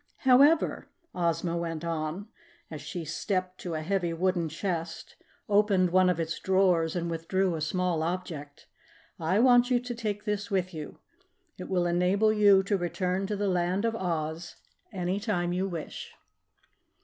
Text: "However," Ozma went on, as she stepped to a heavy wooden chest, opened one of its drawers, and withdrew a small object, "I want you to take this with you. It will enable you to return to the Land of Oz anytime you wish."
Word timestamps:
"However," 0.25 0.87
Ozma 1.13 1.55
went 1.55 1.85
on, 1.85 2.27
as 2.71 2.81
she 2.81 3.05
stepped 3.05 3.59
to 3.59 3.75
a 3.75 3.83
heavy 3.83 4.13
wooden 4.13 4.49
chest, 4.49 5.15
opened 5.47 5.91
one 5.91 6.09
of 6.09 6.19
its 6.19 6.39
drawers, 6.39 6.95
and 6.95 7.07
withdrew 7.07 7.53
a 7.53 7.61
small 7.61 8.01
object, 8.01 8.65
"I 9.19 9.37
want 9.39 9.69
you 9.69 9.79
to 9.81 9.93
take 9.93 10.25
this 10.25 10.49
with 10.49 10.73
you. 10.73 10.97
It 11.59 11.69
will 11.69 11.85
enable 11.85 12.33
you 12.33 12.63
to 12.63 12.77
return 12.77 13.27
to 13.27 13.35
the 13.35 13.47
Land 13.47 13.85
of 13.85 13.95
Oz 13.95 14.55
anytime 14.91 15.53
you 15.53 15.67
wish." 15.67 16.11